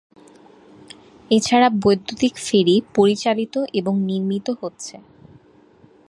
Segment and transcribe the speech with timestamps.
[1.31, 4.95] এছাড়া বৈদ্যুতিক ফেরি পরিচালিত এবং নির্মিত হচ্ছে।